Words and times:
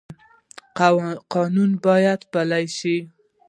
قانون 1.33 1.71
باید 1.85 2.19
پلی 2.31 2.65
شي 2.77 2.97